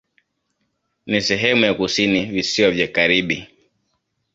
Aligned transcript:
Ni 1.07 1.21
sehemu 1.21 1.65
ya 1.65 1.73
kusini 1.73 2.25
Visiwa 2.25 2.71
vya 2.71 2.87
Karibi. 2.87 3.47